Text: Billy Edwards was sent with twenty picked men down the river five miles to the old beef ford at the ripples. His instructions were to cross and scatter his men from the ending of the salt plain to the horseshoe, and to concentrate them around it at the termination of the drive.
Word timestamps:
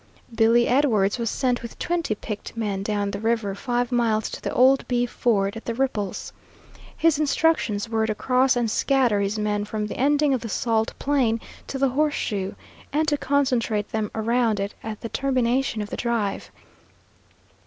Billy 0.33 0.67
Edwards 0.67 1.19
was 1.19 1.29
sent 1.29 1.61
with 1.61 1.77
twenty 1.77 2.15
picked 2.15 2.57
men 2.57 2.81
down 2.81 3.11
the 3.11 3.19
river 3.19 3.53
five 3.53 3.91
miles 3.91 4.31
to 4.31 4.41
the 4.41 4.51
old 4.51 4.87
beef 4.87 5.11
ford 5.11 5.55
at 5.55 5.63
the 5.65 5.75
ripples. 5.75 6.33
His 6.97 7.19
instructions 7.19 7.87
were 7.87 8.07
to 8.07 8.15
cross 8.15 8.55
and 8.55 8.71
scatter 8.71 9.19
his 9.19 9.37
men 9.37 9.63
from 9.63 9.85
the 9.85 9.97
ending 9.97 10.33
of 10.33 10.41
the 10.41 10.49
salt 10.49 10.95
plain 10.97 11.39
to 11.67 11.77
the 11.77 11.89
horseshoe, 11.89 12.53
and 12.91 13.07
to 13.09 13.15
concentrate 13.15 13.89
them 13.89 14.09
around 14.15 14.59
it 14.59 14.73
at 14.81 15.01
the 15.01 15.09
termination 15.09 15.83
of 15.83 15.91
the 15.91 15.97
drive. 15.97 16.49